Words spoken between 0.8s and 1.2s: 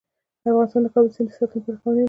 د کابل